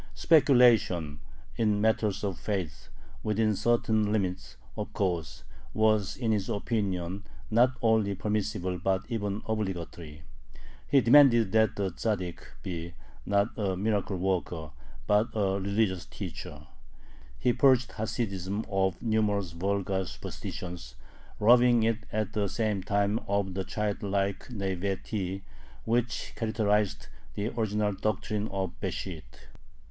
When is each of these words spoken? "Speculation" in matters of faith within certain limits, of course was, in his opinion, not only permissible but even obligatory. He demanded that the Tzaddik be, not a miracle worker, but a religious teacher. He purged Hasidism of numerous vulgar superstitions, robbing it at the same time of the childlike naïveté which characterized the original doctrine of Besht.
"Speculation" 0.15 1.19
in 1.57 1.79
matters 1.79 2.23
of 2.23 2.39
faith 2.39 2.89
within 3.21 3.55
certain 3.55 4.11
limits, 4.11 4.57
of 4.75 4.91
course 4.93 5.43
was, 5.75 6.17
in 6.17 6.31
his 6.31 6.49
opinion, 6.49 7.23
not 7.51 7.73
only 7.83 8.15
permissible 8.15 8.79
but 8.79 9.03
even 9.09 9.43
obligatory. 9.47 10.23
He 10.87 11.01
demanded 11.01 11.51
that 11.51 11.75
the 11.75 11.91
Tzaddik 11.91 12.39
be, 12.63 12.95
not 13.27 13.49
a 13.55 13.77
miracle 13.77 14.17
worker, 14.17 14.71
but 15.05 15.27
a 15.35 15.59
religious 15.61 16.07
teacher. 16.07 16.65
He 17.37 17.53
purged 17.53 17.91
Hasidism 17.91 18.65
of 18.71 18.99
numerous 19.03 19.51
vulgar 19.51 20.07
superstitions, 20.07 20.95
robbing 21.39 21.83
it 21.83 22.07
at 22.11 22.33
the 22.33 22.47
same 22.49 22.81
time 22.81 23.19
of 23.27 23.53
the 23.53 23.63
childlike 23.63 24.47
naïveté 24.47 25.43
which 25.85 26.33
characterized 26.35 27.05
the 27.35 27.49
original 27.49 27.93
doctrine 27.93 28.47
of 28.47 28.71
Besht. 28.79 29.21